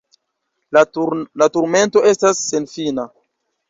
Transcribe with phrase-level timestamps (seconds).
[0.79, 3.11] La turmento estas senfina.